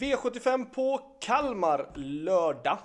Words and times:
V75 0.00 0.66
på 0.74 1.16
Kalmar 1.20 1.90
lördag. 1.94 2.78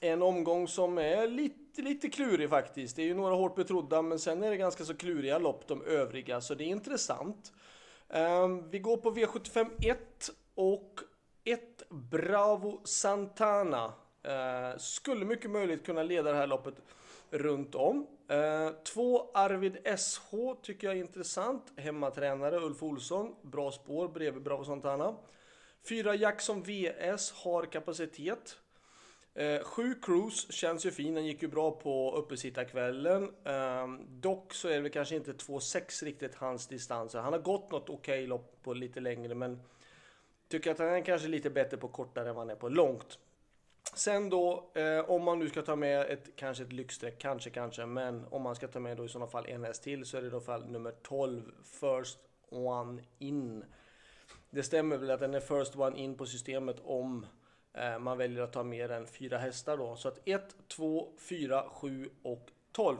En 0.00 0.22
omgång 0.22 0.68
som 0.68 0.98
är 0.98 1.26
lite, 1.26 1.82
lite 1.82 2.08
klurig 2.08 2.50
faktiskt. 2.50 2.96
Det 2.96 3.02
är 3.02 3.06
ju 3.06 3.14
några 3.14 3.34
hårt 3.34 3.54
betrodda, 3.54 4.02
men 4.02 4.18
sen 4.18 4.42
är 4.42 4.50
det 4.50 4.56
ganska 4.56 4.84
så 4.84 4.94
kluriga 4.94 5.38
lopp 5.38 5.66
de 5.66 5.82
övriga, 5.82 6.40
så 6.40 6.54
det 6.54 6.64
är 6.64 6.66
intressant. 6.66 7.52
Um, 8.08 8.70
vi 8.70 8.78
går 8.78 8.96
på 8.96 9.10
V75 9.10 9.66
1 9.86 10.30
och 10.54 11.00
1 11.44 11.60
Bravo 11.88 12.80
Santana. 12.84 13.86
Uh, 13.86 14.78
skulle 14.78 15.24
mycket 15.24 15.50
möjligt 15.50 15.86
kunna 15.86 16.02
leda 16.02 16.30
det 16.32 16.38
här 16.38 16.46
loppet 16.46 16.74
runt 17.30 17.74
om. 17.74 18.06
Uh, 18.32 18.70
två 18.84 19.30
Arvid 19.34 19.98
SH 19.98 20.30
tycker 20.62 20.86
jag 20.86 20.96
är 20.96 21.00
intressant. 21.00 21.72
Hemmatränare 21.76 22.56
Ulf 22.56 22.82
Olsson, 22.82 23.34
bra 23.42 23.70
spår 23.70 24.08
bredvid 24.08 24.42
Bravo 24.42 24.64
Santana. 24.64 25.14
Fyra 25.88 26.14
Jackson 26.14 26.62
VS 26.62 27.32
har 27.32 27.66
kapacitet. 27.66 28.58
Eh, 29.34 29.62
sju 29.62 29.94
Cruise 30.02 30.52
känns 30.52 30.86
ju 30.86 30.90
fin, 30.90 31.14
den 31.14 31.26
gick 31.26 31.42
ju 31.42 31.48
bra 31.48 31.70
på 31.70 32.16
uppesittarkvällen. 32.16 33.22
Eh, 33.44 33.88
dock 34.08 34.54
så 34.54 34.68
är 34.68 34.72
det 34.72 34.80
väl 34.80 34.92
kanske 34.92 35.16
inte 35.16 35.32
2,6 35.32 36.04
riktigt 36.04 36.34
hans 36.34 36.66
distanser. 36.66 37.18
Han 37.18 37.32
har 37.32 37.40
gått 37.40 37.70
något 37.70 37.88
okej 37.88 37.94
okay 37.94 38.26
lopp 38.26 38.62
på 38.62 38.74
lite 38.74 39.00
längre 39.00 39.34
men 39.34 39.60
tycker 40.48 40.70
att 40.70 40.78
han 40.78 40.88
är 40.88 41.04
kanske 41.04 41.28
lite 41.28 41.50
bättre 41.50 41.76
på 41.76 41.88
kortare 41.88 42.28
än 42.28 42.34
vad 42.34 42.46
han 42.46 42.50
är 42.50 42.60
på 42.60 42.68
långt. 42.68 43.18
Sen 43.94 44.30
då, 44.30 44.70
eh, 44.74 45.10
om 45.10 45.24
man 45.24 45.38
nu 45.38 45.48
ska 45.48 45.62
ta 45.62 45.76
med 45.76 46.00
ett, 46.00 46.36
kanske 46.36 46.64
ett 46.64 46.72
lyxstreck, 46.72 47.18
kanske, 47.18 47.50
kanske, 47.50 47.86
men 47.86 48.26
om 48.30 48.42
man 48.42 48.56
ska 48.56 48.68
ta 48.68 48.80
med 48.80 48.96
då 48.96 49.04
i 49.04 49.08
sådana 49.08 49.30
fall 49.30 49.46
en 49.46 49.64
häst 49.64 49.82
till 49.82 50.04
så 50.04 50.16
är 50.16 50.20
det 50.20 50.28
i 50.28 50.30
så 50.30 50.40
fall 50.40 50.70
nummer 50.70 50.94
12, 51.02 51.52
First 51.64 52.18
One 52.50 53.02
In. 53.18 53.64
Det 54.50 54.62
stämmer 54.62 54.96
väl 54.96 55.10
att 55.10 55.20
den 55.20 55.34
är 55.34 55.40
First 55.40 55.76
One 55.76 55.98
In 55.98 56.14
på 56.14 56.26
systemet 56.26 56.76
om 56.84 57.26
Eh, 57.72 57.98
man 57.98 58.18
väljer 58.18 58.42
att 58.42 58.52
ta 58.52 58.62
mer 58.62 58.90
än 58.90 59.06
fyra 59.06 59.38
hästar 59.38 59.76
då. 59.76 59.96
Så 59.96 60.08
att 60.08 60.20
1, 60.24 60.56
2, 60.68 61.08
4, 61.18 61.64
7 61.68 62.10
och 62.22 62.50
12. 62.72 62.96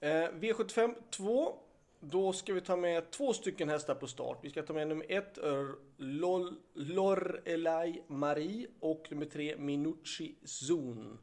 Eh, 0.00 0.08
V75 0.10 0.94
2. 1.10 1.58
Då 2.00 2.32
ska 2.32 2.52
vi 2.52 2.60
ta 2.60 2.76
med 2.76 3.10
två 3.10 3.32
stycken 3.32 3.68
hästar 3.68 3.94
på 3.94 4.06
start. 4.06 4.38
Vi 4.42 4.50
ska 4.50 4.62
ta 4.62 4.72
med 4.72 4.88
nummer 4.88 5.06
1 5.08 5.38
Lorelai 6.74 8.02
Marie 8.06 8.66
och 8.80 9.06
nummer 9.10 9.26
3 9.26 9.56
Minucci 9.58 10.34
Zon. 10.44 11.18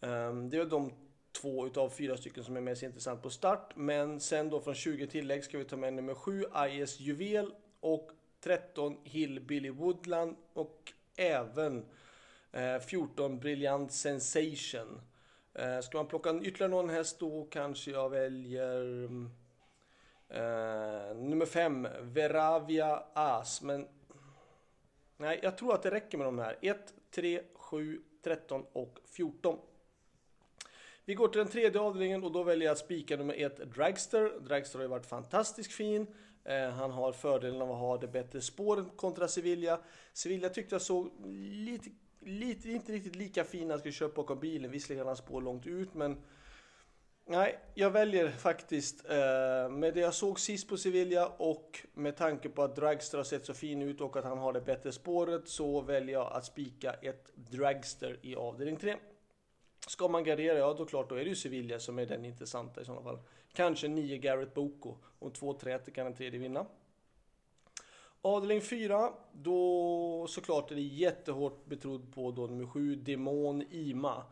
Ehm, 0.00 0.50
det 0.50 0.56
är 0.56 0.64
de 0.64 0.92
två 1.40 1.66
utav 1.66 1.88
fyra 1.88 2.16
stycken 2.16 2.44
som 2.44 2.56
är 2.56 2.60
mest 2.60 2.82
intressant 2.82 3.22
på 3.22 3.30
start. 3.30 3.72
Men 3.76 4.20
sen 4.20 4.50
då 4.50 4.60
från 4.60 4.74
20 4.74 5.06
tillägg 5.06 5.44
ska 5.44 5.58
vi 5.58 5.64
ta 5.64 5.76
med 5.76 5.94
nummer 5.94 6.14
7 6.14 6.44
IS 6.70 7.00
Juvel 7.00 7.52
och 7.84 8.10
13 8.40 8.96
Hillbilly 9.04 9.70
Woodland 9.70 10.36
och 10.52 10.92
även 11.16 11.84
eh, 12.52 12.78
14 12.78 13.38
Brilliant 13.38 13.92
Sensation. 13.92 15.00
Eh, 15.54 15.80
ska 15.80 15.98
man 15.98 16.06
plocka 16.06 16.30
ytterligare 16.30 16.68
någon 16.70 16.90
häst 16.90 17.18
då 17.20 17.48
kanske 17.50 17.90
jag 17.90 18.10
väljer 18.10 19.04
eh, 20.28 21.16
nummer 21.16 21.46
5, 21.46 21.88
Veravia 22.00 23.02
As. 23.12 23.62
Men 23.62 23.88
nej, 25.16 25.40
jag 25.42 25.58
tror 25.58 25.74
att 25.74 25.82
det 25.82 25.90
räcker 25.90 26.18
med 26.18 26.26
de 26.26 26.38
här. 26.38 26.58
1, 26.62 26.94
3, 27.10 27.42
7, 27.54 28.02
13 28.22 28.64
och 28.72 28.98
14. 29.04 29.58
Vi 31.04 31.14
går 31.14 31.28
till 31.28 31.38
den 31.38 31.48
tredje 31.48 31.80
avdelningen 31.80 32.24
och 32.24 32.32
då 32.32 32.42
väljer 32.42 32.66
jag 32.66 32.72
att 32.72 32.78
spika 32.78 33.16
nummer 33.16 33.34
1 33.34 33.56
Dragster. 33.74 34.40
Dragster 34.40 34.78
har 34.78 34.84
ju 34.84 34.88
varit 34.88 35.06
fantastiskt 35.06 35.72
fin. 35.72 36.06
Eh, 36.44 36.70
han 36.70 36.90
har 36.90 37.12
fördelen 37.12 37.62
av 37.62 37.72
att 37.72 37.78
ha 37.78 37.98
det 37.98 38.08
bättre 38.08 38.40
spåret 38.40 38.86
kontra 38.96 39.28
Sevilla. 39.28 39.80
Sevilla 40.12 40.48
tyckte 40.48 40.74
jag 40.74 40.82
såg 40.82 41.10
lite, 41.26 41.90
lite 42.20 42.70
inte 42.70 42.92
riktigt 42.92 43.16
lika 43.16 43.44
fin 43.44 43.68
när 43.68 43.74
han 43.74 43.78
skulle 43.78 43.92
köra 43.92 44.08
bakom 44.08 44.40
bilen. 44.40 44.70
Visserligen 44.70 44.98
hade 44.98 45.10
han 45.10 45.16
spår 45.16 45.40
långt 45.40 45.66
ut, 45.66 45.94
men 45.94 46.16
Nej, 47.26 47.58
jag 47.74 47.90
väljer 47.90 48.30
faktiskt 48.30 49.10
eh, 49.10 49.70
med 49.70 49.94
det 49.94 50.00
jag 50.00 50.14
såg 50.14 50.40
sist 50.40 50.68
på 50.68 50.76
Sevilla 50.76 51.26
och 51.28 51.80
med 51.94 52.16
tanke 52.16 52.48
på 52.48 52.62
att 52.62 52.76
Dragster 52.76 53.18
har 53.18 53.24
sett 53.24 53.46
så 53.46 53.54
fin 53.54 53.82
ut 53.82 54.00
och 54.00 54.16
att 54.16 54.24
han 54.24 54.38
har 54.38 54.52
det 54.52 54.60
bättre 54.60 54.92
spåret 54.92 55.48
så 55.48 55.80
väljer 55.80 56.12
jag 56.12 56.32
att 56.32 56.44
spika 56.44 56.92
ett 56.92 57.30
Dragster 57.34 58.18
i 58.22 58.36
avdelning 58.36 58.76
3. 58.76 58.96
Ska 59.88 60.08
man 60.08 60.24
gardera, 60.24 60.58
ja 60.58 60.74
då 60.74 60.86
klart, 60.86 61.08
då 61.08 61.14
är 61.14 61.24
det 61.24 61.30
ju 61.30 61.36
Sevilla 61.36 61.78
som 61.78 61.98
är 61.98 62.06
den 62.06 62.24
intressanta 62.24 62.80
i 62.80 62.84
sådana 62.84 63.02
fall. 63.02 63.18
Kanske 63.52 63.88
9 63.88 64.18
Garrett 64.18 64.54
Boko. 64.54 64.96
Om 65.18 65.30
två 65.30 65.52
träter 65.52 65.92
kan 65.92 66.06
en 66.06 66.14
tredje 66.14 66.40
vinna. 66.40 66.66
Adeling 68.22 68.60
4, 68.60 69.12
då 69.32 70.26
såklart 70.28 70.70
är 70.70 70.74
det 70.74 70.80
jättehårt 70.80 71.66
betrodd 71.66 72.14
på 72.14 72.30
då 72.30 72.46
nummer 72.46 72.66
7, 72.66 72.96
Demon 72.96 73.62
Ima. 73.70 74.24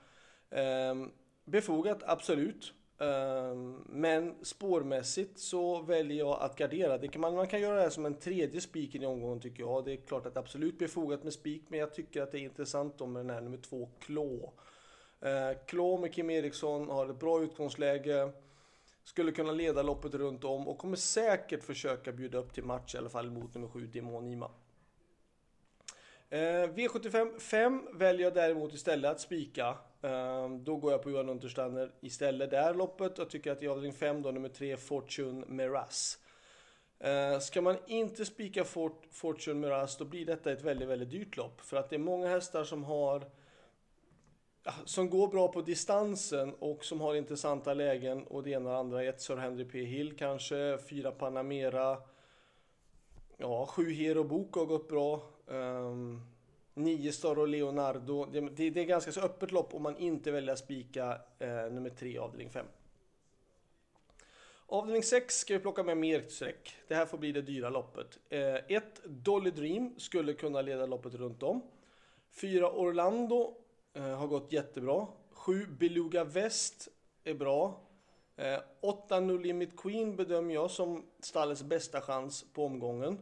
Ehm, 0.51 1.11
befogat, 1.45 2.03
absolut. 2.03 2.73
Ehm, 2.99 3.85
men 3.87 4.35
spårmässigt 4.43 5.39
så 5.39 5.83
väljer 5.83 6.19
jag 6.19 6.41
att 6.41 6.57
gardera. 6.57 6.99
Det 6.99 7.09
kan 7.09 7.21
man, 7.21 7.35
man 7.35 7.47
kan 7.47 7.61
göra 7.61 7.77
det 7.77 7.83
här 7.83 7.91
som 7.91 8.07
en 8.07 8.15
tredje 8.15 8.61
spiken 8.61 9.03
i 9.03 9.07
omgången 9.07 9.41
tycker 9.41 9.63
jag. 9.63 9.85
Det 9.85 9.93
är 9.93 9.97
klart 9.97 10.27
att 10.27 10.37
absolut 10.37 10.79
befogat 10.79 11.25
med 11.25 11.33
spik, 11.33 11.63
men 11.69 11.81
jag 11.81 11.95
tycker 11.95 12.23
att 12.23 12.33
det 12.33 12.39
är 12.39 12.43
intressant 12.43 13.01
om 13.01 13.15
den 13.15 13.31
här 13.31 13.41
nummer 13.41 13.59
2, 13.59 13.89
Klå. 14.01 14.53
Klo 15.23 15.55
Klå 15.67 15.99
med 15.99 16.15
Kim 16.15 16.31
Eriksson 16.31 16.89
har 16.89 17.11
ett 17.11 17.21
bra 17.21 17.43
utgångsläge. 17.43 18.33
Skulle 19.05 19.33
kunna 19.33 19.53
leda 19.53 19.83
loppet 19.83 20.15
runt 20.15 20.45
om 20.45 20.69
och 20.69 20.79
kommer 20.79 20.97
säkert 20.97 21.65
försöka 21.65 22.13
bjuda 22.13 22.39
upp 22.39 22.53
till 22.55 22.65
match 22.65 22.95
i 22.95 22.99
alla 22.99 23.09
fall 23.09 23.31
mot 23.31 23.55
nummer 23.55 23.69
7 23.69 23.87
Demon 23.87 24.27
Ima. 24.27 24.51
Eh, 26.29 26.39
V75 26.39 27.39
5 27.39 27.89
väljer 27.93 28.27
jag 28.27 28.35
däremot 28.35 28.75
istället 28.75 29.11
att 29.11 29.21
spika. 29.21 29.77
Eh, 30.03 30.51
då 30.51 30.77
går 30.77 30.93
jag 30.93 31.03
på 31.03 31.11
Johan 31.11 31.29
Untersteiner 31.29 31.93
istället 32.01 32.51
där 32.51 32.75
loppet. 32.75 33.19
Jag 33.19 33.31
tycker 33.31 33.53
att 33.53 33.63
i 33.63 33.69
avdelning 33.69 33.93
5 33.93 34.23
då 34.23 34.31
nummer 34.31 34.49
3 34.49 34.77
Fortune 34.77 35.47
Meras. 35.47 36.19
Ska 37.41 37.63
man 37.63 37.77
inte 37.87 38.25
spika 38.25 38.65
Fort, 38.65 39.07
Fortune 39.11 39.61
Meras 39.61 39.97
då 39.97 40.05
blir 40.05 40.27
detta 40.27 40.53
ett 40.53 40.63
väldigt, 40.63 40.89
väldigt 40.89 41.11
dyrt 41.11 41.37
lopp. 41.37 41.61
För 41.61 41.77
att 41.77 41.91
det 41.91 41.97
är 41.97 42.01
många 42.01 42.29
hästar 42.29 42.65
som 42.65 42.85
har 42.85 43.25
som 44.85 45.11
går 45.11 45.29
bra 45.29 45.49
på 45.49 45.61
distansen 45.61 46.55
och 46.59 46.85
som 46.85 47.01
har 47.01 47.15
intressanta 47.15 47.75
lägen 47.75 48.27
och 48.27 48.43
det 48.43 48.51
ena 48.51 48.69
och 48.69 48.73
det 48.73 48.79
andra. 48.79 49.05
Ett 49.05 49.21
Sir 49.21 49.37
Henry 49.37 49.65
P 49.65 49.85
Hill 49.85 50.17
kanske, 50.17 50.79
fyra 50.91 51.11
Panamera. 51.11 51.99
Ja, 53.37 53.67
sju 53.67 53.91
Hero 53.91 54.25
Bok 54.25 54.55
har 54.55 54.65
gått 54.65 54.89
bra. 54.89 55.23
Um, 55.47 56.21
nio 56.75 57.13
Staro 57.13 57.45
Leonardo. 57.45 58.25
Det, 58.25 58.41
det, 58.41 58.71
det, 58.71 58.81
är 58.81 58.85
ganska 58.85 59.13
så 59.13 59.21
öppet 59.21 59.53
lopp 59.53 59.75
om 59.75 59.83
man 59.83 59.97
inte 59.97 60.31
väljer 60.31 60.53
att 60.53 60.59
spika 60.59 61.21
eh, 61.39 61.49
nummer 61.49 61.91
tre 61.91 62.19
avdelning 62.19 62.51
fem. 62.51 62.67
Avdelning 64.67 65.03
6 65.03 65.35
ska 65.39 65.55
vi 65.55 65.61
plocka 65.61 65.83
med 65.83 65.97
mer 65.97 66.25
streck. 66.29 66.77
Det 66.89 66.95
här 66.95 67.07
får 67.07 67.19
bli 67.19 67.33
det 67.33 67.43
dyra 67.43 67.71
loppet. 67.71 68.19
1. 68.29 68.71
Eh, 68.71 68.81
Dolly 69.05 69.51
Dream 69.51 69.95
skulle 69.99 70.33
kunna 70.33 70.63
leda 70.63 70.87
loppet 70.87 71.15
runt 71.15 71.43
om. 71.43 71.63
4. 72.31 72.71
Orlando 72.71 73.55
Eh, 73.95 74.17
har 74.17 74.27
gått 74.27 74.53
jättebra. 74.53 75.07
7 75.31 75.67
Beluga 75.67 76.25
Väst 76.25 76.89
är 77.25 77.35
bra. 77.35 77.81
8 78.81 79.17
eh, 79.17 79.23
No 79.23 79.37
Limit 79.37 79.77
Queen 79.77 80.17
bedömer 80.17 80.55
jag 80.55 80.71
som 80.71 81.07
stallets 81.21 81.63
bästa 81.63 82.01
chans 82.01 82.45
på 82.53 82.65
omgången. 82.65 83.19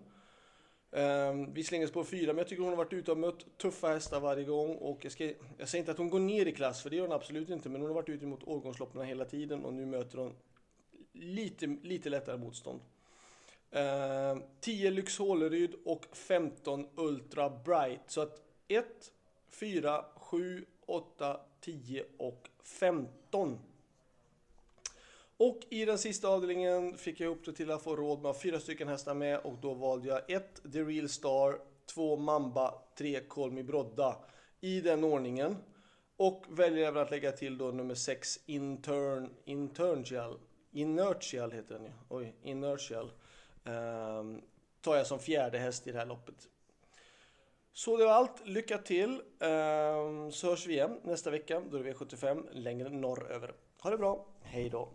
Eh, 0.92 1.34
vi 1.52 1.64
slänger 1.64 1.86
på 1.86 2.04
4, 2.04 2.26
men 2.26 2.38
jag 2.38 2.48
tycker 2.48 2.62
hon 2.62 2.72
har 2.72 2.76
varit 2.76 2.92
ute 2.92 3.12
och 3.12 3.18
mött 3.18 3.58
tuffa 3.58 3.88
hästar 3.88 4.20
varje 4.20 4.44
gång. 4.44 4.76
Och 4.76 5.04
jag, 5.04 5.12
ska, 5.12 5.32
jag 5.58 5.68
säger 5.68 5.82
inte 5.82 5.92
att 5.92 5.98
hon 5.98 6.10
går 6.10 6.20
ner 6.20 6.46
i 6.46 6.52
klass, 6.52 6.82
för 6.82 6.90
det 6.90 6.96
gör 6.96 7.06
hon 7.06 7.12
absolut 7.12 7.50
inte. 7.50 7.68
Men 7.68 7.80
hon 7.80 7.90
har 7.90 7.94
varit 7.94 8.08
ute 8.08 8.26
mot 8.26 8.44
årgångsloppen 8.44 9.02
hela 9.02 9.24
tiden 9.24 9.64
och 9.64 9.74
nu 9.74 9.86
möter 9.86 10.18
hon 10.18 10.36
lite, 11.12 11.66
lite 11.66 12.10
lättare 12.10 12.36
motstånd. 12.36 12.80
Ehm, 13.70 14.42
10 14.60 14.90
Lyx 14.90 15.18
Håleryd 15.18 15.74
och 15.84 16.06
15 16.12 16.86
Ultra 16.96 17.50
Bright. 17.50 18.00
Så 18.06 18.20
att 18.20 18.42
1, 18.68 18.86
4, 19.50 20.04
7, 20.16 20.64
8, 20.86 21.40
10 21.60 22.04
och 22.18 22.48
15. 22.62 23.58
Och 25.36 25.60
i 25.68 25.84
den 25.84 25.98
sista 25.98 26.28
avdelningen 26.28 26.96
fick 26.96 27.20
jag 27.20 27.26
ihop 27.26 27.44
det 27.44 27.52
till 27.52 27.70
att 27.70 27.82
få 27.82 27.96
råd 27.96 28.22
med 28.22 28.36
fyra 28.36 28.60
stycken 28.60 28.88
hästar 28.88 29.14
med 29.14 29.38
och 29.38 29.58
då 29.62 29.74
valde 29.74 30.08
jag 30.08 30.30
1 30.30 30.72
The 30.72 30.82
Real 30.82 31.08
Star, 31.08 31.58
2 31.86 32.16
Mamba, 32.16 32.74
3 32.98 33.20
Kolmi 33.20 33.62
Brodda 33.62 34.16
i 34.60 34.80
den 34.80 35.04
ordningen. 35.04 35.56
Och 36.16 36.44
väljer 36.48 36.88
även 36.88 37.02
att 37.02 37.10
lägga 37.10 37.32
till 37.32 37.58
då 37.58 37.70
nummer 37.70 37.94
6 37.94 38.40
Intern, 38.46 39.30
Internial, 39.44 40.38
Inertial 40.72 41.52
heter 41.52 41.74
den 41.74 41.84
ju. 41.84 41.90
Oj, 42.08 42.34
Inertial. 42.42 43.12
Ehm, 43.64 44.42
tar 44.80 44.96
jag 44.96 45.06
som 45.06 45.18
fjärde 45.18 45.58
häst 45.58 45.86
i 45.86 45.92
det 45.92 45.98
här 45.98 46.06
loppet. 46.06 46.48
Så 47.80 47.96
det 47.96 48.04
var 48.04 48.12
allt. 48.12 48.46
Lycka 48.46 48.78
till! 48.78 49.22
Ehm, 49.40 50.32
så 50.32 50.46
hörs 50.46 50.66
vi 50.66 50.72
igen 50.72 51.00
nästa 51.04 51.30
vecka. 51.30 51.62
Då 51.70 51.76
är 51.76 51.84
det 51.84 51.92
V75 51.92 52.46
längre 52.52 52.88
norröver. 52.88 53.54
Ha 53.82 53.90
det 53.90 53.98
bra. 53.98 54.26
Hej 54.42 54.70
då! 54.70 54.88